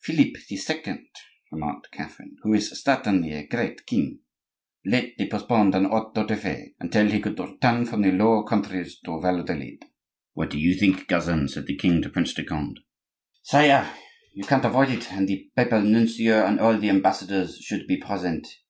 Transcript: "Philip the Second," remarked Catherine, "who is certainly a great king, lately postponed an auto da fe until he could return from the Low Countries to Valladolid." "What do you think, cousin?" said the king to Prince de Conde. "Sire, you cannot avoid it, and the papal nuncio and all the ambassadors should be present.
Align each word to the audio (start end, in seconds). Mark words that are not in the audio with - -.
"Philip 0.00 0.38
the 0.48 0.56
Second," 0.56 1.08
remarked 1.52 1.90
Catherine, 1.92 2.36
"who 2.40 2.54
is 2.54 2.82
certainly 2.82 3.32
a 3.32 3.46
great 3.46 3.84
king, 3.84 4.20
lately 4.86 5.28
postponed 5.28 5.74
an 5.74 5.84
auto 5.84 6.24
da 6.26 6.36
fe 6.36 6.72
until 6.80 7.10
he 7.10 7.20
could 7.20 7.38
return 7.38 7.84
from 7.84 8.00
the 8.00 8.10
Low 8.10 8.44
Countries 8.44 8.98
to 9.04 9.20
Valladolid." 9.20 9.84
"What 10.32 10.48
do 10.48 10.58
you 10.58 10.74
think, 10.74 11.06
cousin?" 11.06 11.48
said 11.48 11.66
the 11.66 11.76
king 11.76 12.00
to 12.00 12.08
Prince 12.08 12.32
de 12.32 12.44
Conde. 12.44 12.80
"Sire, 13.42 13.92
you 14.32 14.44
cannot 14.44 14.64
avoid 14.64 14.88
it, 14.88 15.12
and 15.12 15.28
the 15.28 15.50
papal 15.54 15.82
nuncio 15.82 16.46
and 16.46 16.60
all 16.60 16.78
the 16.78 16.88
ambassadors 16.88 17.58
should 17.58 17.86
be 17.86 17.98
present. 17.98 18.46